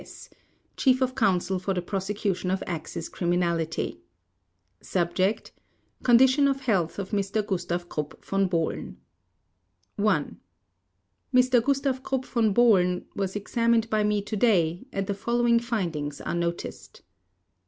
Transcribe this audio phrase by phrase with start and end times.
[0.01, 0.31] S.
[0.77, 4.01] Chief of Counsel for the Prosecution of Axis Criminality
[4.81, 5.51] SUBJECT:
[6.01, 7.45] Condition of Health of Mr.
[7.45, 8.95] Gustav Krupp von Bohlen
[9.97, 10.39] 1.
[11.35, 11.63] Mr.
[11.63, 17.03] Gustav Krupp von Bohlen was examined by me today, and the following findings are noticed.